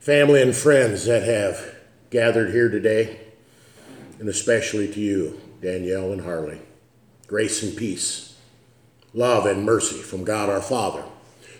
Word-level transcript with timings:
family 0.00 0.40
and 0.40 0.56
friends 0.56 1.04
that 1.04 1.22
have 1.22 1.74
gathered 2.08 2.50
here 2.50 2.70
today, 2.70 3.20
and 4.18 4.28
especially 4.30 4.90
to 4.90 4.98
you, 4.98 5.38
Danielle 5.60 6.12
and 6.12 6.22
Harley. 6.22 6.58
Grace 7.26 7.62
and 7.62 7.76
peace, 7.76 8.34
love 9.12 9.44
and 9.44 9.62
mercy 9.62 9.98
from 9.98 10.24
God 10.24 10.48
our 10.48 10.62
Father, 10.62 11.04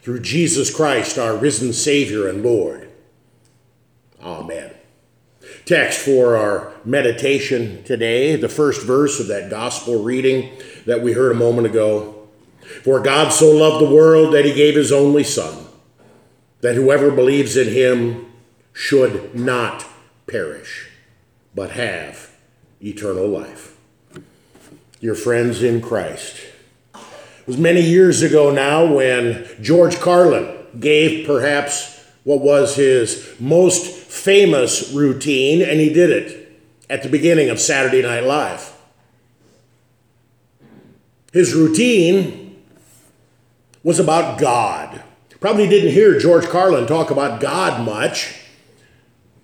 through 0.00 0.20
Jesus 0.20 0.74
Christ, 0.74 1.18
our 1.18 1.36
risen 1.36 1.74
Savior 1.74 2.28
and 2.28 2.42
Lord. 2.42 2.88
Amen. 4.22 4.72
Text 5.66 6.00
for 6.00 6.36
our 6.36 6.72
meditation 6.82 7.84
today, 7.84 8.36
the 8.36 8.48
first 8.48 8.86
verse 8.86 9.20
of 9.20 9.28
that 9.28 9.50
gospel 9.50 10.02
reading 10.02 10.50
that 10.86 11.02
we 11.02 11.12
heard 11.12 11.32
a 11.32 11.38
moment 11.38 11.66
ago. 11.66 12.26
For 12.84 13.00
God 13.00 13.30
so 13.32 13.50
loved 13.50 13.84
the 13.84 13.94
world 13.94 14.32
that 14.32 14.46
he 14.46 14.54
gave 14.54 14.76
his 14.76 14.92
only 14.92 15.24
Son, 15.24 15.66
that 16.62 16.74
whoever 16.74 17.10
believes 17.10 17.56
in 17.56 17.68
him 17.68 18.29
should 18.72 19.34
not 19.34 19.86
perish, 20.26 20.88
but 21.54 21.70
have 21.72 22.30
eternal 22.82 23.28
life. 23.28 23.76
Your 25.00 25.14
friends 25.14 25.62
in 25.62 25.80
Christ. 25.80 26.36
It 26.94 27.46
was 27.46 27.58
many 27.58 27.80
years 27.80 28.22
ago 28.22 28.50
now 28.50 28.94
when 28.94 29.48
George 29.60 29.98
Carlin 29.98 30.54
gave 30.78 31.26
perhaps 31.26 32.04
what 32.24 32.40
was 32.40 32.76
his 32.76 33.34
most 33.40 33.86
famous 33.86 34.92
routine, 34.92 35.62
and 35.62 35.80
he 35.80 35.92
did 35.92 36.10
it 36.10 36.60
at 36.88 37.02
the 37.02 37.08
beginning 37.08 37.48
of 37.48 37.58
Saturday 37.58 38.02
Night 38.02 38.24
Live. 38.24 38.72
His 41.32 41.54
routine 41.54 42.62
was 43.82 43.98
about 43.98 44.38
God. 44.38 45.02
Probably 45.40 45.66
didn't 45.66 45.92
hear 45.92 46.18
George 46.18 46.44
Carlin 46.46 46.86
talk 46.86 47.10
about 47.10 47.40
God 47.40 47.84
much 47.86 48.39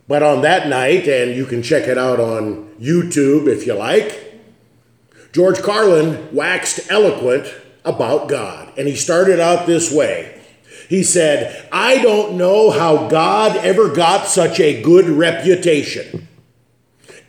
but 0.08 0.22
on 0.22 0.42
that 0.42 0.68
night, 0.68 1.08
and 1.08 1.34
you 1.34 1.46
can 1.46 1.62
check 1.62 1.84
it 1.88 1.98
out 1.98 2.20
on 2.20 2.70
YouTube 2.80 3.48
if 3.48 3.66
you 3.66 3.74
like, 3.74 4.34
George 5.32 5.60
Carlin 5.60 6.28
waxed 6.34 6.90
eloquent 6.90 7.52
about 7.84 8.28
God. 8.28 8.72
And 8.78 8.88
he 8.88 8.96
started 8.96 9.40
out 9.40 9.66
this 9.66 9.92
way. 9.92 10.40
He 10.88 11.02
said, 11.02 11.68
I 11.72 11.98
don't 11.98 12.36
know 12.36 12.70
how 12.70 13.08
God 13.08 13.56
ever 13.56 13.92
got 13.92 14.28
such 14.28 14.60
a 14.60 14.80
good 14.82 15.06
reputation. 15.08 16.28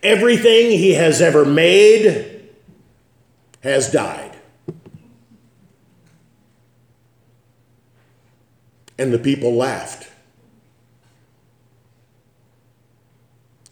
Everything 0.04 0.72
he 0.72 0.94
has 0.94 1.22
ever 1.22 1.44
made 1.44 2.50
has 3.64 3.92
died. 3.92 4.36
And 9.00 9.12
the 9.12 9.20
people 9.20 9.54
laughed. 9.54 10.07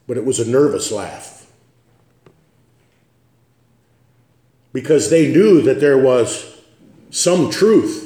But 0.08 0.18
it 0.18 0.26
was 0.26 0.40
a 0.40 0.50
nervous 0.50 0.92
laugh. 0.92 1.48
Because 4.74 5.10
they 5.10 5.32
knew 5.32 5.62
that 5.62 5.80
there 5.80 5.98
was 5.98 6.62
some 7.10 7.50
truth 7.50 8.06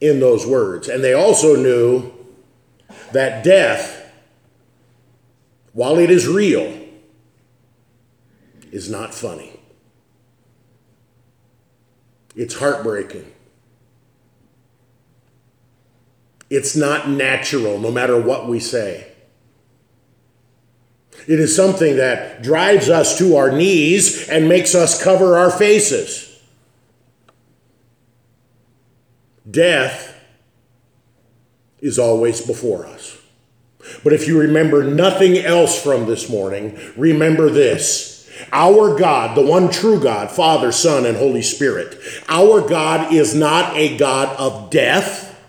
in 0.00 0.20
those 0.20 0.46
words. 0.46 0.88
And 0.88 1.04
they 1.04 1.12
also 1.12 1.54
knew 1.54 2.12
that 3.12 3.44
death, 3.44 4.10
while 5.72 5.98
it 5.98 6.10
is 6.10 6.26
real, 6.26 6.80
is 8.72 8.90
not 8.90 9.14
funny. 9.14 9.60
It's 12.34 12.58
heartbreaking. 12.58 13.32
It's 16.48 16.76
not 16.76 17.08
natural, 17.08 17.78
no 17.78 17.90
matter 17.90 18.20
what 18.20 18.48
we 18.48 18.60
say. 18.60 19.12
It 21.26 21.40
is 21.40 21.54
something 21.54 21.96
that 21.96 22.42
drives 22.42 22.88
us 22.88 23.18
to 23.18 23.36
our 23.36 23.50
knees 23.50 24.28
and 24.28 24.48
makes 24.48 24.74
us 24.74 25.02
cover 25.02 25.36
our 25.36 25.50
faces. 25.50 26.40
Death 29.48 30.14
is 31.80 31.98
always 31.98 32.40
before 32.40 32.86
us. 32.86 33.16
But 34.02 34.12
if 34.12 34.26
you 34.26 34.38
remember 34.40 34.82
nothing 34.82 35.36
else 35.38 35.80
from 35.80 36.06
this 36.06 36.28
morning, 36.28 36.78
remember 36.96 37.50
this. 37.50 38.28
Our 38.52 38.98
God, 38.98 39.36
the 39.36 39.46
one 39.46 39.70
true 39.70 40.00
God, 40.00 40.30
Father, 40.30 40.70
Son, 40.70 41.06
and 41.06 41.16
Holy 41.16 41.42
Spirit, 41.42 41.98
our 42.28 42.60
God 42.66 43.12
is 43.12 43.34
not 43.34 43.74
a 43.76 43.96
God 43.96 44.36
of 44.36 44.70
death, 44.70 45.40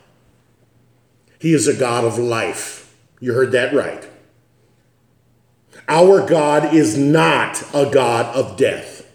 He 1.40 1.54
is 1.54 1.68
a 1.68 1.76
God 1.76 2.06
of 2.06 2.18
life. 2.18 2.96
You 3.20 3.34
heard 3.34 3.52
that 3.52 3.74
right. 3.74 4.08
Our 5.88 6.28
God 6.28 6.74
is 6.74 6.98
not 6.98 7.64
a 7.74 7.90
God 7.90 8.36
of 8.36 8.58
death, 8.58 9.10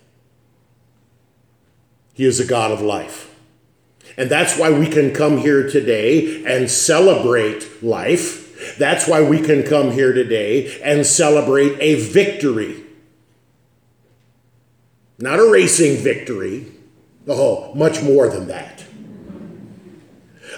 He 2.14 2.24
is 2.24 2.40
a 2.40 2.46
God 2.46 2.70
of 2.70 2.80
life. 2.80 3.28
And 4.16 4.30
that's 4.30 4.58
why 4.58 4.70
we 4.70 4.88
can 4.88 5.14
come 5.14 5.38
here 5.38 5.68
today 5.70 6.44
and 6.44 6.70
celebrate 6.70 7.82
life. 7.82 8.76
That's 8.78 9.08
why 9.08 9.22
we 9.22 9.40
can 9.40 9.62
come 9.62 9.90
here 9.90 10.12
today 10.12 10.80
and 10.82 11.06
celebrate 11.06 11.78
a 11.80 11.94
victory. 11.94 12.84
Not 15.18 15.38
a 15.38 15.50
racing 15.50 16.02
victory, 16.02 16.66
oh, 17.26 17.72
much 17.74 18.02
more 18.02 18.28
than 18.28 18.48
that. 18.48 18.84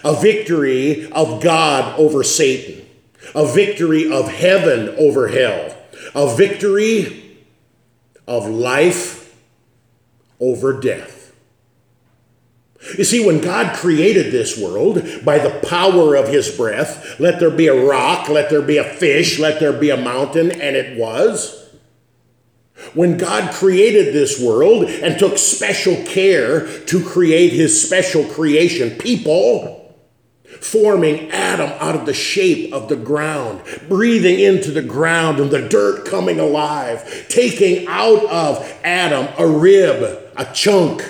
A 0.03 0.21
victory 0.21 1.11
of 1.13 1.43
God 1.43 1.99
over 1.99 2.25
Satan, 2.25 2.85
a 3.35 3.47
victory 3.47 4.11
of 4.11 4.29
heaven 4.29 4.89
over 4.99 5.29
hell 5.29 5.74
a 6.15 6.35
victory 6.35 7.39
of 8.27 8.49
life 8.49 9.37
over 10.41 10.81
death. 10.81 11.35
You 12.99 13.05
see, 13.05 13.25
when 13.25 13.41
God 13.41 13.75
created 13.77 14.31
this 14.31 14.59
world 14.59 15.03
by 15.25 15.39
the 15.39 15.59
power 15.67 16.15
of 16.15 16.29
his 16.29 16.55
breath, 16.55 17.19
let 17.19 17.41
there 17.41 17.51
be 17.51 17.67
a 17.67 17.87
rock, 17.87 18.29
let 18.29 18.51
there 18.51 18.63
be 18.63 18.77
a 18.77 18.85
fish, 18.85 19.39
let 19.39 19.59
there 19.59 19.73
be 19.73 19.91
a 19.91 19.97
mountain, 19.97 20.51
and 20.51 20.77
it 20.77 20.99
was. 20.99 21.63
When 22.93 23.17
God 23.17 23.55
created 23.55 24.13
this 24.13 24.41
world 24.41 24.85
and 24.85 25.19
took 25.19 25.39
special 25.39 25.97
care 26.05 26.67
to 26.85 27.05
create 27.05 27.53
his 27.53 27.81
special 27.81 28.25
creation, 28.25 28.99
people, 28.99 29.84
forming 30.65 31.31
Adam 31.31 31.71
out 31.79 31.95
of 31.95 32.07
the 32.07 32.15
shape 32.15 32.73
of 32.73 32.89
the 32.89 32.97
ground, 32.97 33.61
breathing 33.87 34.41
into 34.41 34.71
the 34.71 34.83
ground 34.83 35.39
and 35.39 35.51
the 35.51 35.69
dirt 35.69 36.07
coming 36.07 36.41
alive, 36.41 37.27
taking 37.29 37.87
out 37.87 38.25
of 38.25 38.81
Adam 38.83 39.29
a 39.39 39.47
rib, 39.47 40.33
a 40.37 40.45
chunk, 40.55 41.03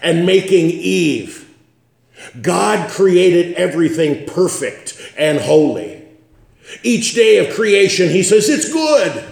and 0.00 0.24
making 0.24 0.66
Eve. 0.70 1.52
God 2.40 2.88
created 2.88 3.54
everything 3.56 4.26
perfect 4.26 4.96
and 5.18 5.40
holy. 5.40 6.02
Each 6.84 7.12
day 7.12 7.44
of 7.44 7.54
creation, 7.54 8.10
he 8.10 8.22
says, 8.22 8.48
it's 8.48 8.72
good. 8.72 9.24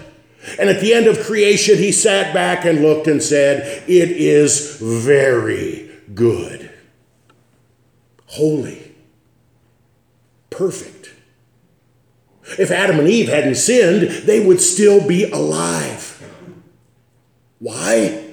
And 0.59 0.69
at 0.69 0.81
the 0.81 0.93
end 0.93 1.07
of 1.07 1.21
creation, 1.21 1.77
he 1.77 1.93
sat 1.93 2.33
back 2.33 2.65
and 2.65 2.81
looked 2.81 3.07
and 3.07 3.23
said, 3.23 3.83
It 3.87 4.11
is 4.11 4.77
very 4.81 5.89
good. 6.13 6.71
Holy 8.25 8.88
perfect. 10.49 11.13
If 12.57 12.71
Adam 12.71 12.99
and 12.99 13.07
Eve 13.07 13.29
hadn't 13.29 13.55
sinned, 13.55 14.09
they 14.25 14.45
would 14.45 14.61
still 14.61 15.05
be 15.05 15.29
alive. 15.29 16.15
Why? 17.59 18.25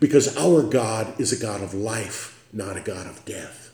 Because 0.00 0.36
our 0.36 0.62
God 0.62 1.18
is 1.18 1.32
a 1.32 1.42
God 1.42 1.62
of 1.62 1.74
life, 1.74 2.46
not 2.52 2.76
a 2.76 2.80
God 2.80 3.06
of 3.06 3.24
death. 3.24 3.70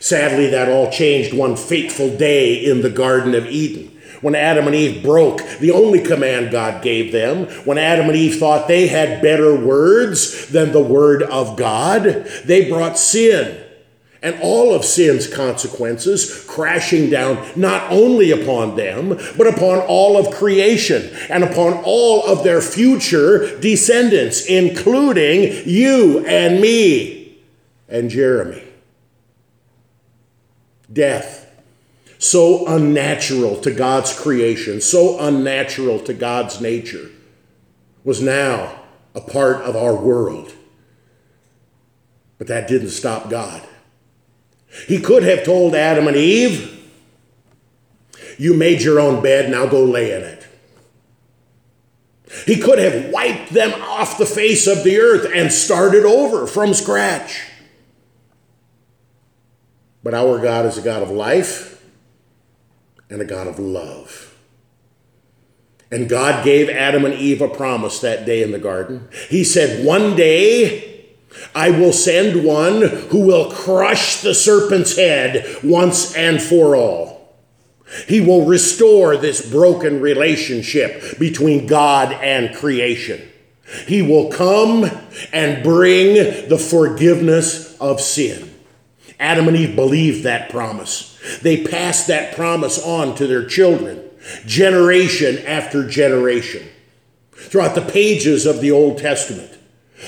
Sadly, 0.00 0.48
that 0.48 0.68
all 0.68 0.90
changed 0.90 1.32
one 1.32 1.56
fateful 1.56 2.14
day 2.16 2.54
in 2.54 2.82
the 2.82 2.90
Garden 2.90 3.34
of 3.34 3.46
Eden. 3.46 3.94
When 4.20 4.34
Adam 4.34 4.66
and 4.66 4.74
Eve 4.74 5.02
broke 5.02 5.42
the 5.60 5.70
only 5.70 6.00
command 6.00 6.50
God 6.50 6.82
gave 6.82 7.12
them, 7.12 7.46
when 7.64 7.78
Adam 7.78 8.06
and 8.06 8.16
Eve 8.16 8.38
thought 8.38 8.68
they 8.68 8.88
had 8.88 9.22
better 9.22 9.54
words 9.54 10.48
than 10.48 10.72
the 10.72 10.82
Word 10.82 11.22
of 11.22 11.56
God, 11.56 12.02
they 12.44 12.68
brought 12.68 12.98
sin 12.98 13.64
and 14.22 14.38
all 14.40 14.74
of 14.74 14.84
sin's 14.84 15.32
consequences 15.32 16.44
crashing 16.48 17.08
down 17.08 17.46
not 17.56 17.90
only 17.92 18.30
upon 18.30 18.76
them, 18.76 19.10
but 19.36 19.46
upon 19.46 19.78
all 19.80 20.16
of 20.16 20.34
creation 20.34 21.14
and 21.28 21.44
upon 21.44 21.74
all 21.84 22.26
of 22.26 22.42
their 22.42 22.60
future 22.60 23.58
descendants, 23.60 24.46
including 24.46 25.62
you 25.66 26.24
and 26.26 26.60
me 26.60 27.38
and 27.88 28.10
Jeremy. 28.10 28.64
Death, 30.92 31.44
so 32.18 32.66
unnatural 32.66 33.60
to 33.60 33.70
God's 33.70 34.18
creation, 34.18 34.80
so 34.80 35.20
unnatural 35.20 36.00
to 36.00 36.14
God's 36.14 36.60
nature, 36.60 37.10
was 38.02 38.20
now 38.20 38.80
a 39.14 39.20
part 39.20 39.56
of 39.62 39.76
our 39.76 39.94
world. 39.94 40.52
But 42.38 42.46
that 42.48 42.68
didn't 42.68 42.90
stop 42.90 43.30
God. 43.30 43.62
He 44.86 45.00
could 45.00 45.22
have 45.22 45.44
told 45.44 45.74
Adam 45.74 46.06
and 46.06 46.16
Eve, 46.16 46.74
You 48.36 48.54
made 48.54 48.82
your 48.82 49.00
own 49.00 49.22
bed, 49.22 49.50
now 49.50 49.66
go 49.66 49.84
lay 49.84 50.12
in 50.12 50.22
it. 50.22 50.46
He 52.46 52.56
could 52.56 52.78
have 52.78 53.10
wiped 53.10 53.50
them 53.50 53.72
off 53.82 54.18
the 54.18 54.26
face 54.26 54.66
of 54.66 54.84
the 54.84 54.98
earth 55.00 55.30
and 55.34 55.52
started 55.52 56.04
over 56.04 56.46
from 56.46 56.74
scratch. 56.74 57.40
But 60.02 60.14
our 60.14 60.38
God 60.38 60.66
is 60.66 60.78
a 60.78 60.82
God 60.82 61.02
of 61.02 61.10
life 61.10 61.84
and 63.10 63.20
a 63.20 63.24
God 63.24 63.46
of 63.46 63.58
love. 63.58 64.36
And 65.90 66.08
God 66.08 66.44
gave 66.44 66.68
Adam 66.68 67.04
and 67.04 67.14
Eve 67.14 67.40
a 67.40 67.48
promise 67.48 68.00
that 68.00 68.26
day 68.26 68.42
in 68.42 68.52
the 68.52 68.58
garden. 68.58 69.08
He 69.30 69.42
said, 69.42 69.84
One 69.84 70.16
day 70.16 70.97
I 71.54 71.70
will 71.70 71.92
send 71.92 72.44
one 72.44 72.82
who 72.82 73.20
will 73.20 73.50
crush 73.50 74.22
the 74.22 74.34
serpent's 74.34 74.96
head 74.96 75.46
once 75.62 76.14
and 76.14 76.40
for 76.40 76.74
all. 76.74 77.36
He 78.06 78.20
will 78.20 78.44
restore 78.44 79.16
this 79.16 79.50
broken 79.50 80.00
relationship 80.00 81.18
between 81.18 81.66
God 81.66 82.12
and 82.12 82.54
creation. 82.54 83.28
He 83.86 84.02
will 84.02 84.30
come 84.30 84.90
and 85.32 85.62
bring 85.62 86.48
the 86.48 86.58
forgiveness 86.58 87.76
of 87.78 88.00
sin. 88.00 88.54
Adam 89.20 89.48
and 89.48 89.56
Eve 89.56 89.74
believed 89.74 90.24
that 90.24 90.50
promise. 90.50 91.18
They 91.42 91.64
passed 91.64 92.06
that 92.06 92.34
promise 92.34 92.82
on 92.82 93.14
to 93.16 93.26
their 93.26 93.44
children, 93.44 94.02
generation 94.46 95.38
after 95.46 95.86
generation. 95.88 96.66
Throughout 97.32 97.74
the 97.74 97.82
pages 97.82 98.46
of 98.46 98.60
the 98.60 98.70
Old 98.70 98.98
Testament, 98.98 99.57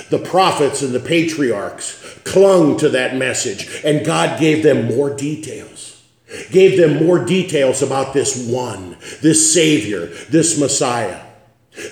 the 0.08 0.18
prophets 0.18 0.82
and 0.82 0.92
the 0.92 1.00
patriarchs 1.00 2.18
clung 2.24 2.76
to 2.78 2.88
that 2.90 3.16
message, 3.16 3.82
and 3.84 4.06
God 4.06 4.38
gave 4.38 4.62
them 4.62 4.86
more 4.86 5.14
details. 5.14 6.02
Gave 6.50 6.78
them 6.78 7.04
more 7.04 7.24
details 7.24 7.82
about 7.82 8.14
this 8.14 8.48
one, 8.48 8.96
this 9.20 9.52
Savior, 9.52 10.06
this 10.06 10.58
Messiah. 10.58 11.26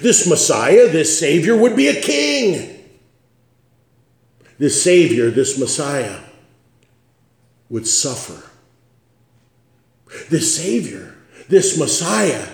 This 0.01 0.29
Messiah, 0.29 0.89
this 0.89 1.19
Savior, 1.19 1.57
would 1.57 1.75
be 1.75 1.89
a 1.89 2.01
king. 2.01 2.85
This 4.59 4.83
Savior, 4.83 5.31
this 5.31 5.59
Messiah, 5.59 6.21
would 7.69 7.87
suffer. 7.87 8.49
This 10.31 10.57
Savior, 10.57 11.15
this 11.49 11.79
Messiah, 11.79 12.49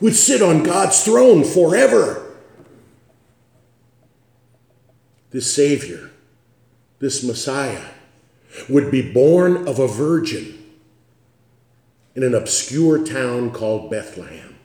would 0.00 0.14
sit 0.14 0.42
on 0.42 0.62
God's 0.62 1.04
throne 1.04 1.44
forever. 1.44 2.19
This 5.30 5.54
Savior, 5.54 6.10
this 6.98 7.22
Messiah, 7.22 7.84
would 8.68 8.90
be 8.90 9.12
born 9.12 9.68
of 9.68 9.78
a 9.78 9.86
virgin 9.86 10.58
in 12.14 12.22
an 12.22 12.34
obscure 12.34 13.04
town 13.04 13.52
called 13.52 13.90
Bethlehem. 13.90 14.56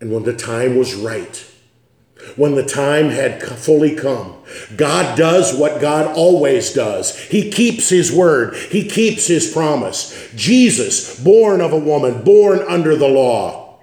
And 0.00 0.12
when 0.12 0.24
the 0.24 0.36
time 0.36 0.76
was 0.76 0.94
right, 0.94 1.44
when 2.34 2.54
the 2.54 2.64
time 2.64 3.10
had 3.10 3.42
fully 3.42 3.94
come. 3.94 4.34
God 4.76 5.16
does 5.16 5.56
what 5.56 5.80
God 5.80 6.16
always 6.16 6.72
does. 6.72 7.16
He 7.18 7.50
keeps 7.50 7.88
his 7.88 8.10
word, 8.12 8.56
he 8.56 8.88
keeps 8.88 9.26
his 9.26 9.52
promise. 9.52 10.30
Jesus, 10.34 11.22
born 11.22 11.60
of 11.60 11.72
a 11.72 11.78
woman, 11.78 12.24
born 12.24 12.60
under 12.60 12.96
the 12.96 13.08
law, 13.08 13.78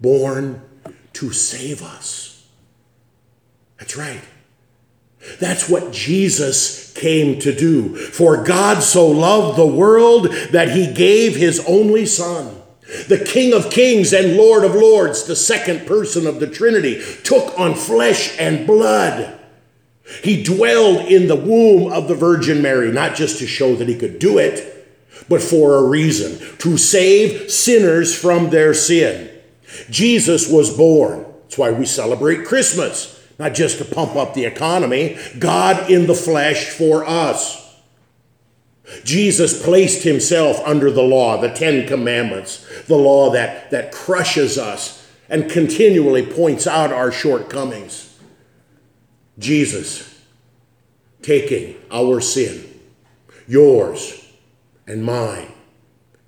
born 0.00 0.62
to 1.14 1.32
save 1.32 1.82
us. 1.82 2.23
That's 3.78 3.96
right. 3.96 4.22
That's 5.40 5.68
what 5.68 5.92
Jesus 5.92 6.92
came 6.92 7.38
to 7.40 7.54
do. 7.54 7.96
For 7.96 8.44
God 8.44 8.82
so 8.82 9.06
loved 9.06 9.58
the 9.58 9.66
world 9.66 10.30
that 10.50 10.70
he 10.70 10.92
gave 10.92 11.36
his 11.36 11.64
only 11.66 12.06
Son 12.06 12.60
the 13.08 13.18
King 13.24 13.52
of 13.52 13.70
Kings 13.70 14.12
and 14.12 14.36
Lord 14.36 14.64
of 14.64 14.74
Lords, 14.74 15.24
the 15.24 15.36
second 15.36 15.86
person 15.86 16.26
of 16.26 16.40
the 16.40 16.46
Trinity, 16.46 17.02
took 17.24 17.58
on 17.58 17.74
flesh 17.74 18.38
and 18.38 18.66
blood. 18.66 19.38
He 20.22 20.42
dwelled 20.42 21.06
in 21.06 21.28
the 21.28 21.36
womb 21.36 21.92
of 21.92 22.08
the 22.08 22.14
Virgin 22.14 22.62
Mary, 22.62 22.92
not 22.92 23.16
just 23.16 23.38
to 23.38 23.46
show 23.46 23.74
that 23.76 23.88
he 23.88 23.96
could 23.96 24.18
do 24.18 24.38
it, 24.38 24.70
but 25.28 25.42
for 25.42 25.76
a 25.76 25.84
reason 25.84 26.38
to 26.58 26.76
save 26.76 27.50
sinners 27.50 28.16
from 28.16 28.50
their 28.50 28.74
sin. 28.74 29.30
Jesus 29.90 30.50
was 30.50 30.76
born. 30.76 31.24
That's 31.42 31.58
why 31.58 31.70
we 31.70 31.86
celebrate 31.86 32.44
Christmas, 32.44 33.13
not 33.38 33.54
just 33.54 33.78
to 33.78 33.84
pump 33.84 34.16
up 34.16 34.34
the 34.34 34.44
economy, 34.44 35.18
God 35.38 35.90
in 35.90 36.06
the 36.06 36.14
flesh 36.14 36.70
for 36.70 37.04
us. 37.04 37.62
Jesus 39.02 39.62
placed 39.62 40.02
himself 40.02 40.60
under 40.64 40.90
the 40.90 41.02
law, 41.02 41.40
the 41.40 41.48
Ten 41.48 41.86
Commandments, 41.86 42.66
the 42.86 42.96
law 42.96 43.30
that, 43.30 43.70
that 43.70 43.92
crushes 43.92 44.58
us 44.58 45.10
and 45.28 45.50
continually 45.50 46.24
points 46.24 46.66
out 46.66 46.92
our 46.92 47.10
shortcomings. 47.10 48.18
Jesus 49.38 50.22
taking 51.22 51.76
our 51.90 52.20
sin, 52.20 52.68
yours 53.48 54.28
and 54.86 55.02
mine 55.02 55.50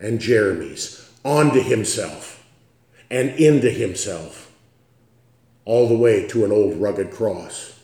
and 0.00 0.18
Jeremy's, 0.18 1.10
onto 1.24 1.60
himself 1.60 2.44
and 3.10 3.30
into 3.30 3.70
himself, 3.70 4.45
all 5.66 5.88
the 5.88 5.96
way 5.96 6.26
to 6.28 6.46
an 6.46 6.52
old 6.52 6.76
rugged 6.76 7.10
cross, 7.10 7.78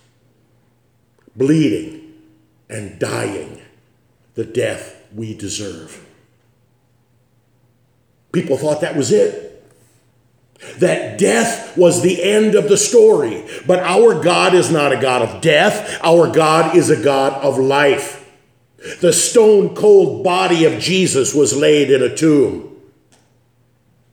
bleeding 1.36 2.14
and 2.70 2.98
dying 2.98 3.60
the 4.34 4.44
death 4.44 5.04
we 5.14 5.34
deserve. 5.34 6.06
People 8.32 8.56
thought 8.56 8.80
that 8.80 8.96
was 8.96 9.12
it. 9.12 9.50
That 10.78 11.18
death 11.18 11.76
was 11.76 12.02
the 12.02 12.22
end 12.22 12.54
of 12.54 12.68
the 12.68 12.78
story. 12.78 13.44
But 13.66 13.80
our 13.80 14.22
God 14.22 14.54
is 14.54 14.70
not 14.70 14.92
a 14.92 15.00
God 15.00 15.22
of 15.22 15.42
death, 15.42 16.00
our 16.02 16.32
God 16.32 16.76
is 16.76 16.88
a 16.88 17.02
God 17.02 17.34
of 17.34 17.58
life. 17.58 18.20
The 19.00 19.12
stone 19.12 19.74
cold 19.74 20.24
body 20.24 20.64
of 20.64 20.80
Jesus 20.80 21.34
was 21.34 21.56
laid 21.56 21.90
in 21.90 22.02
a 22.02 22.14
tomb. 22.14 22.76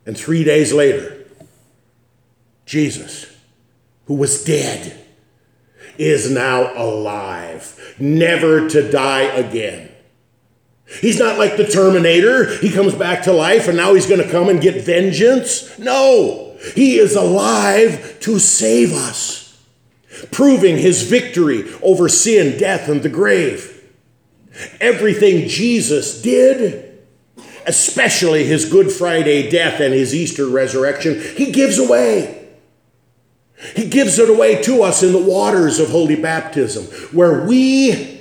And 0.05 0.17
three 0.17 0.43
days 0.43 0.73
later, 0.73 1.25
Jesus, 2.65 3.28
who 4.09 4.15
was 4.15 4.43
dead, 4.43 4.99
is 5.99 6.31
now 6.31 6.73
alive, 6.75 7.95
never 7.99 8.67
to 8.67 8.91
die 8.91 9.21
again. 9.21 9.87
He's 10.99 11.19
not 11.19 11.37
like 11.37 11.57
the 11.57 11.67
Terminator. 11.67 12.57
He 12.57 12.71
comes 12.71 12.95
back 12.95 13.21
to 13.25 13.31
life 13.31 13.67
and 13.67 13.77
now 13.77 13.93
he's 13.93 14.07
going 14.07 14.23
to 14.23 14.31
come 14.31 14.49
and 14.49 14.59
get 14.59 14.83
vengeance. 14.83 15.77
No, 15.77 16.57
he 16.73 16.97
is 16.97 17.15
alive 17.15 18.19
to 18.21 18.39
save 18.39 18.93
us, 18.93 19.63
proving 20.31 20.79
his 20.79 21.03
victory 21.03 21.71
over 21.83 22.09
sin, 22.09 22.57
death, 22.57 22.89
and 22.89 23.03
the 23.03 23.09
grave. 23.09 23.93
Everything 24.81 25.47
Jesus 25.47 26.19
did, 26.19 26.97
especially 27.67 28.43
his 28.43 28.65
Good 28.65 28.91
Friday 28.91 29.51
death 29.51 29.79
and 29.79 29.93
his 29.93 30.15
Easter 30.15 30.47
resurrection, 30.47 31.21
he 31.37 31.51
gives 31.51 31.77
away. 31.77 32.38
He 33.75 33.89
gives 33.89 34.19
it 34.19 34.29
away 34.29 34.61
to 34.63 34.83
us 34.83 35.03
in 35.03 35.11
the 35.11 35.21
waters 35.21 35.79
of 35.79 35.89
holy 35.89 36.15
baptism, 36.15 36.85
where 37.15 37.45
we 37.45 38.17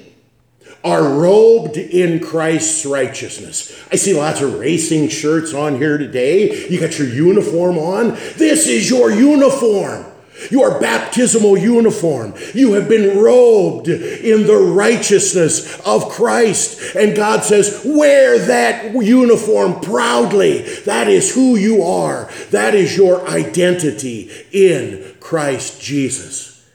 are 0.84 1.02
robed 1.02 1.76
in 1.76 2.20
Christ's 2.20 2.86
righteousness. 2.86 3.84
I 3.90 3.96
see 3.96 4.14
lots 4.14 4.40
of 4.40 4.58
racing 4.58 5.08
shirts 5.08 5.52
on 5.52 5.76
here 5.76 5.98
today. 5.98 6.68
You 6.68 6.80
got 6.80 6.98
your 6.98 7.08
uniform 7.08 7.78
on. 7.78 8.10
This 8.36 8.66
is 8.66 8.88
your 8.88 9.10
uniform. 9.10 10.06
Your 10.50 10.80
baptismal 10.80 11.58
uniform. 11.58 12.34
You 12.54 12.74
have 12.74 12.88
been 12.88 13.18
robed 13.18 13.88
in 13.88 14.46
the 14.46 14.56
righteousness 14.56 15.80
of 15.80 16.08
Christ. 16.10 16.94
And 16.94 17.16
God 17.16 17.44
says, 17.44 17.82
wear 17.84 18.38
that 18.46 18.94
uniform 18.94 19.80
proudly. 19.80 20.62
That 20.84 21.08
is 21.08 21.34
who 21.34 21.56
you 21.56 21.82
are. 21.82 22.30
That 22.50 22.74
is 22.74 22.96
your 22.96 23.28
identity 23.28 24.30
in 24.52 25.16
Christ 25.20 25.80
Jesus. 25.82 26.68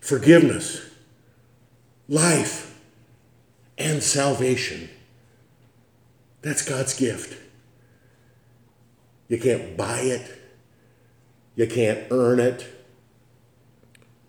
Forgiveness 0.00 0.90
life, 2.10 2.76
and 3.78 4.02
salvation. 4.02 4.90
That's 6.42 6.68
God's 6.68 6.98
gift. 6.98 7.40
You 9.28 9.38
can't 9.38 9.76
buy 9.76 10.00
it. 10.00 10.39
You 11.54 11.66
can't 11.66 12.06
earn 12.10 12.40
it. 12.40 12.66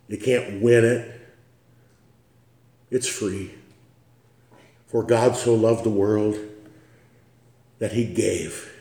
You 0.08 0.18
can't 0.18 0.62
win 0.62 0.84
it. 0.84 1.22
It's 2.90 3.08
free. 3.08 3.52
For 4.88 5.04
God 5.04 5.38
so 5.38 5.56
loved 5.56 5.86
the 5.86 5.90
world 5.90 6.38
that 7.80 7.94
he 7.94 8.06
gave 8.06 8.74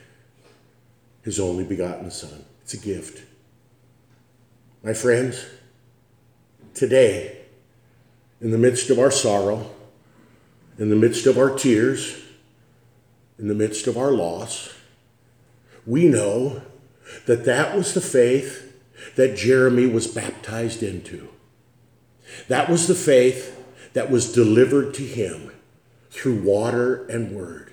his 1.22 1.38
only 1.38 1.64
begotten 1.64 2.10
Son. 2.10 2.44
It's 2.62 2.74
a 2.74 2.78
gift. 2.78 3.24
My 4.82 4.92
friends, 4.92 5.46
today, 6.74 7.36
in 8.40 8.50
the 8.50 8.58
midst 8.58 8.90
of 8.90 8.98
our 8.98 9.10
sorrow, 9.10 9.70
in 10.78 10.88
the 10.88 10.96
midst 10.96 11.26
of 11.26 11.38
our 11.38 11.50
tears, 11.50 12.22
in 13.38 13.48
the 13.48 13.54
midst 13.54 13.86
of 13.86 13.96
our 13.96 14.10
loss, 14.10 14.74
we 15.86 16.08
know 16.08 16.62
that 17.26 17.44
that 17.44 17.76
was 17.76 17.94
the 17.94 18.00
faith 18.00 18.66
that 19.16 19.36
Jeremy 19.36 19.86
was 19.86 20.06
baptized 20.06 20.82
into. 20.82 21.28
That 22.48 22.68
was 22.68 22.86
the 22.86 22.94
faith 22.94 23.56
that 23.92 24.10
was 24.10 24.32
delivered 24.32 24.94
to 24.94 25.02
him 25.02 25.50
through 26.10 26.42
water 26.42 27.06
and 27.06 27.34
word. 27.34 27.72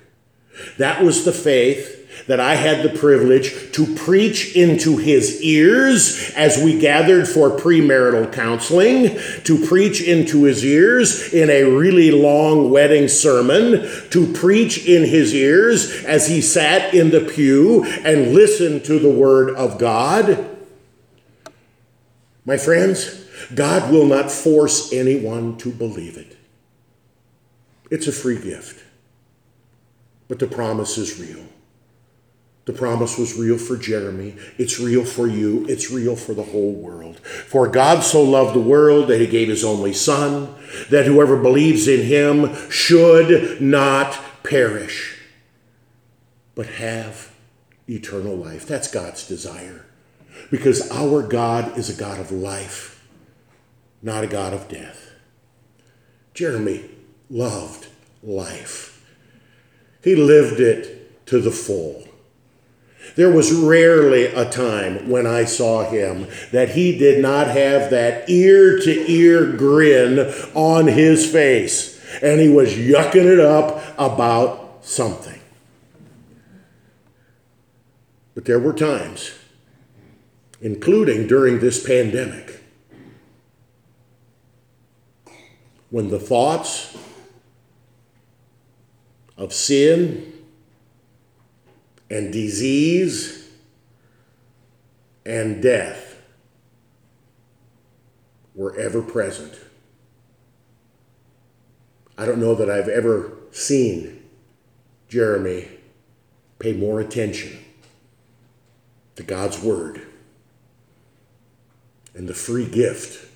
That 0.77 1.03
was 1.03 1.25
the 1.25 1.31
faith 1.31 2.06
that 2.25 2.39
I 2.39 2.55
had 2.55 2.83
the 2.83 2.97
privilege 2.97 3.71
to 3.73 3.95
preach 3.95 4.55
into 4.55 4.97
his 4.97 5.41
ears 5.41 6.31
as 6.35 6.57
we 6.57 6.79
gathered 6.79 7.27
for 7.27 7.51
premarital 7.51 8.33
counseling, 8.33 9.17
to 9.43 9.65
preach 9.67 10.01
into 10.01 10.43
his 10.43 10.65
ears 10.65 11.33
in 11.33 11.49
a 11.49 11.63
really 11.63 12.11
long 12.11 12.71
wedding 12.71 13.07
sermon, 13.07 13.87
to 14.09 14.33
preach 14.33 14.85
in 14.85 15.03
his 15.03 15.33
ears 15.33 16.03
as 16.05 16.27
he 16.27 16.41
sat 16.41 16.93
in 16.93 17.11
the 17.11 17.21
pew 17.21 17.83
and 17.83 18.33
listened 18.33 18.83
to 18.85 18.99
the 18.99 19.09
word 19.09 19.55
of 19.55 19.77
God. 19.77 20.55
My 22.45 22.57
friends, 22.57 23.25
God 23.53 23.91
will 23.91 24.05
not 24.05 24.31
force 24.31 24.91
anyone 24.91 25.57
to 25.57 25.71
believe 25.71 26.17
it. 26.17 26.37
It's 27.91 28.07
a 28.07 28.11
free 28.11 28.41
gift, 28.41 28.83
but 30.27 30.39
the 30.39 30.47
promise 30.47 30.97
is 30.97 31.19
real. 31.19 31.45
The 32.67 32.73
promise 32.73 33.17
was 33.17 33.37
real 33.37 33.57
for 33.57 33.77
Jeremy. 33.77 34.35
It's 34.57 34.77
real 34.77 35.05
for 35.05 35.25
you. 35.25 35.65
It's 35.69 35.89
real 35.89 36.17
for 36.17 36.33
the 36.33 36.43
whole 36.43 36.73
world. 36.73 37.17
For 37.19 37.65
God 37.69 38.01
so 38.01 38.21
loved 38.21 38.53
the 38.53 38.59
world 38.59 39.07
that 39.07 39.21
he 39.21 39.25
gave 39.25 39.47
his 39.47 39.63
only 39.63 39.93
Son, 39.93 40.53
that 40.89 41.05
whoever 41.05 41.37
believes 41.37 41.87
in 41.87 42.05
him 42.05 42.53
should 42.69 43.61
not 43.61 44.19
perish, 44.43 45.17
but 46.55 46.65
have 46.65 47.31
eternal 47.87 48.35
life. 48.35 48.67
That's 48.67 48.91
God's 48.91 49.25
desire. 49.25 49.85
Because 50.51 50.91
our 50.91 51.23
God 51.23 51.77
is 51.77 51.89
a 51.89 51.97
God 51.97 52.19
of 52.19 52.33
life, 52.33 53.07
not 54.01 54.25
a 54.25 54.27
God 54.27 54.53
of 54.53 54.67
death. 54.67 55.13
Jeremy 56.33 56.89
loved 57.29 57.87
life, 58.21 59.05
he 60.03 60.17
lived 60.17 60.59
it 60.59 61.25
to 61.27 61.39
the 61.39 61.51
full. 61.51 62.03
There 63.15 63.31
was 63.31 63.51
rarely 63.51 64.25
a 64.25 64.49
time 64.49 65.09
when 65.09 65.25
I 65.25 65.45
saw 65.45 65.89
him 65.89 66.27
that 66.51 66.69
he 66.69 66.97
did 66.97 67.21
not 67.21 67.47
have 67.47 67.89
that 67.89 68.29
ear 68.29 68.79
to 68.79 69.11
ear 69.11 69.51
grin 69.53 70.31
on 70.53 70.87
his 70.87 71.29
face, 71.29 71.99
and 72.21 72.39
he 72.39 72.49
was 72.49 72.73
yucking 72.73 73.25
it 73.25 73.39
up 73.39 73.81
about 73.97 74.79
something. 74.81 75.39
But 78.35 78.45
there 78.45 78.59
were 78.59 78.73
times, 78.73 79.31
including 80.61 81.25
during 81.25 81.59
this 81.59 81.83
pandemic, 81.83 82.61
when 85.89 86.09
the 86.09 86.19
thoughts 86.19 86.95
of 89.37 89.53
sin 89.53 90.36
and 92.09 92.31
disease 92.31 93.49
and 95.25 95.61
death 95.61 96.21
were 98.55 98.77
ever 98.77 99.01
present. 99.01 99.53
I 102.17 102.25
don't 102.25 102.39
know 102.39 102.55
that 102.55 102.69
I've 102.69 102.87
ever 102.87 103.33
seen 103.51 104.23
Jeremy 105.07 105.67
pay 106.59 106.73
more 106.73 106.99
attention 106.99 107.59
to 109.15 109.23
God's 109.23 109.61
Word 109.61 110.01
and 112.15 112.27
the 112.27 112.33
free 112.33 112.67
gift 112.67 113.29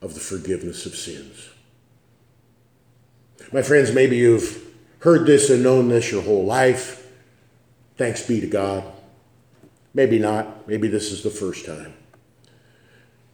of 0.00 0.14
the 0.14 0.20
forgiveness 0.20 0.86
of 0.86 0.94
sins. 0.94 1.50
My 3.52 3.62
friends, 3.62 3.92
maybe 3.92 4.16
you've 4.16 4.72
heard 5.00 5.26
this 5.26 5.50
and 5.50 5.62
known 5.62 5.88
this 5.88 6.12
your 6.12 6.22
whole 6.22 6.44
life. 6.44 7.07
Thanks 7.98 8.22
be 8.22 8.40
to 8.40 8.46
God. 8.46 8.84
Maybe 9.92 10.20
not. 10.20 10.68
Maybe 10.68 10.86
this 10.86 11.10
is 11.10 11.24
the 11.24 11.30
first 11.30 11.66
time. 11.66 11.94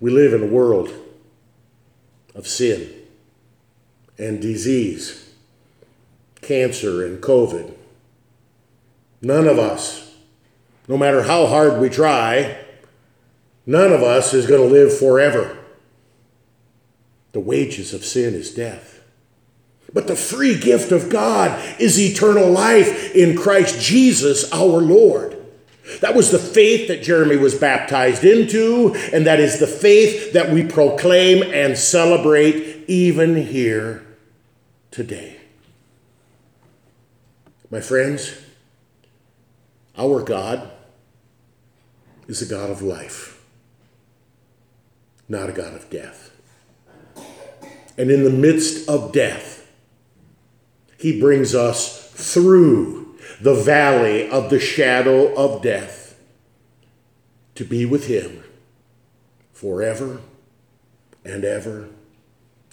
We 0.01 0.11
live 0.11 0.33
in 0.33 0.43
a 0.43 0.47
world 0.47 0.91
of 2.35 2.49
sin 2.49 2.91
and 4.19 4.41
disease, 4.41 5.35
cancer 6.41 7.05
and 7.05 7.23
COVID. 7.23 7.75
None 9.21 9.47
of 9.47 9.59
us, 9.59 10.15
no 10.89 10.97
matter 10.97 11.23
how 11.23 11.47
hard 11.47 11.81
we 11.81 11.91
try, 11.91 12.59
none 13.67 13.93
of 13.93 14.03
us 14.03 14.33
is 14.33 14.47
going 14.47 14.67
to 14.67 14.75
live 14.75 14.97
forever. 14.99 15.59
The 17.33 17.41
wages 17.41 17.93
of 17.93 18.05
sin 18.05 18.35
is 18.35 18.55
death. 18.55 18.94
But 19.95 20.09
the 20.09 20.17
free 20.17 20.59
gift 20.59 20.91
of 20.91 21.09
God 21.09 21.81
is 21.81 21.99
eternal 21.99 22.51
life 22.51 23.15
in 23.15 23.37
Christ 23.37 23.81
Jesus 23.81 24.53
our 24.53 24.81
Lord. 24.81 25.31
That 26.01 26.17
was 26.17 26.31
the 26.31 26.39
faith 26.39 26.89
that 26.89 27.03
Jeremy 27.03 27.37
was 27.37 27.55
baptized 27.55 28.25
into, 28.25 28.95
and 29.13 29.27
that 29.27 29.39
is 29.39 29.61
the 29.61 29.69
faith 29.69 30.33
that 30.33 30.51
we 30.51 30.65
proclaim 30.65 31.43
and 31.43 31.79
celebrate 31.79 32.85
even 32.89 33.37
here 33.37 34.05
today. 34.91 35.37
My 37.71 37.81
friends, 37.81 38.37
our 39.97 40.23
God 40.23 40.71
is 42.27 42.43
a 42.43 42.47
God 42.47 42.71
of 42.71 42.83
life, 42.83 43.45
not 45.29 45.51
a 45.51 45.53
God 45.53 45.75
of 45.75 45.89
death. 45.89 46.31
And 47.97 48.11
in 48.11 48.25
the 48.25 48.31
midst 48.31 48.89
of 48.89 49.13
death, 49.13 49.54
he 51.05 51.21
brings 51.21 51.55
us 51.55 52.09
through 52.13 53.15
the 53.39 53.53
valley 53.53 54.27
of 54.27 54.49
the 54.49 54.59
shadow 54.59 55.35
of 55.35 55.61
death 55.61 56.19
to 57.57 57.63
be 57.63 57.85
with 57.85 58.07
Him 58.07 58.43
forever 59.53 60.23
and 61.23 61.45
ever 61.45 61.91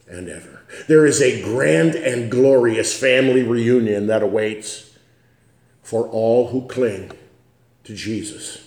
and 0.07 0.29
ever. 0.29 0.65
There 0.87 1.05
is 1.05 1.21
a 1.21 1.43
grand 1.43 1.95
and 1.95 2.31
glorious 2.31 2.97
family 2.97 3.43
reunion 3.43 4.07
that 4.07 4.23
awaits 4.23 4.97
for 5.83 6.07
all 6.07 6.51
who 6.51 6.69
cling 6.69 7.11
to 7.83 7.93
Jesus 7.93 8.65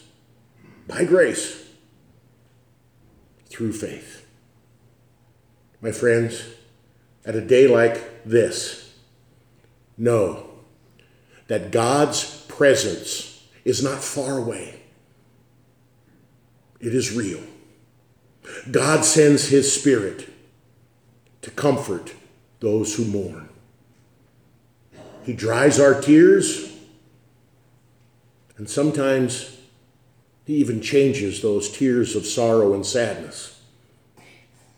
by 0.87 1.05
grace 1.07 1.67
through 3.47 3.73
faith. 3.73 4.27
My 5.81 5.91
friends, 5.91 6.45
at 7.25 7.35
a 7.35 7.41
day 7.41 7.67
like 7.67 8.27
this, 8.27 8.84
know 9.97 10.47
that 11.47 11.71
God's 11.71 12.45
presence 12.49 13.47
is 13.65 13.83
not 13.83 14.03
far 14.03 14.39
away, 14.39 14.81
it 16.81 16.95
is 16.95 17.13
real. 17.13 17.43
God 18.71 19.05
sends 19.05 19.49
His 19.49 19.73
Spirit 19.73 20.29
to 21.43 21.51
comfort 21.51 22.15
those 22.61 22.95
who 22.97 23.05
mourn. 23.05 23.49
He 25.25 25.33
dries 25.33 25.81
our 25.81 26.01
tears, 26.01 26.77
and 28.57 28.69
sometimes 28.69 29.57
He 30.45 30.57
even 30.57 30.83
changes 30.83 31.41
those 31.41 31.71
tears 31.71 32.15
of 32.15 32.27
sorrow 32.27 32.75
and 32.75 32.85
sadness 32.85 33.63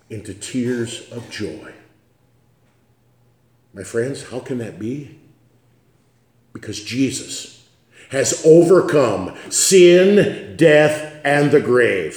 into 0.09 0.33
tears 0.35 1.11
of 1.11 1.29
joy. 1.31 1.73
My 3.77 3.85
friends, 3.85 4.31
how 4.31 4.41
can 4.41 4.57
that 4.59 4.79
be? 4.79 5.19
Because 6.55 6.83
Jesus 6.83 7.69
has 8.11 8.43
overcome 8.47 9.37
sin, 9.51 10.57
death, 10.57 11.21
and 11.23 11.51
the 11.51 11.61
grave. 11.61 12.15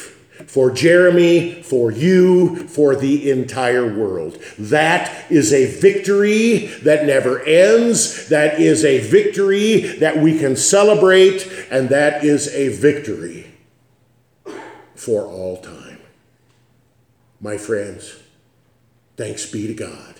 For 0.47 0.71
Jeremy, 0.71 1.61
for 1.61 1.91
you, 1.91 2.55
for 2.69 2.95
the 2.95 3.29
entire 3.29 3.93
world. 3.93 4.41
That 4.57 5.29
is 5.29 5.51
a 5.51 5.65
victory 5.65 6.67
that 6.83 7.05
never 7.05 7.41
ends. 7.41 8.29
That 8.29 8.61
is 8.61 8.85
a 8.85 8.99
victory 8.99 9.81
that 9.99 10.17
we 10.17 10.39
can 10.39 10.55
celebrate, 10.55 11.45
and 11.69 11.89
that 11.89 12.23
is 12.23 12.47
a 12.55 12.69
victory 12.69 13.51
for 14.95 15.23
all 15.23 15.57
time. 15.57 15.99
My 17.41 17.57
friends, 17.57 18.15
thanks 19.17 19.45
be 19.45 19.67
to 19.67 19.73
God 19.73 20.15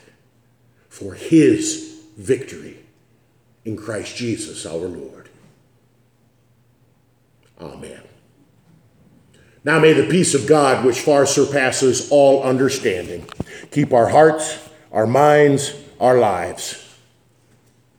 for 0.90 1.14
his 1.14 2.02
victory 2.18 2.78
in 3.64 3.78
Christ 3.78 4.16
Jesus 4.18 4.66
our 4.66 4.88
Lord. 4.88 5.30
Amen. 7.62 8.02
Now 9.64 9.80
may 9.80 9.94
the 9.94 10.10
peace 10.10 10.34
of 10.34 10.48
God, 10.48 10.86
which 10.86 11.02
far 11.02 11.26
surpasses 11.26 12.10
all 12.12 12.44
understanding, 12.44 13.28
keep 13.72 13.94
our 13.94 14.08
hearts, 14.08 14.70
our 14.92 15.08
minds, 15.08 15.74
our 16.00 16.18
lives 16.18 16.86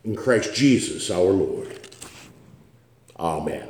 in 0.03 0.15
Christ 0.15 0.53
Jesus 0.53 1.11
our 1.11 1.31
Lord. 1.31 1.79
Amen. 3.19 3.67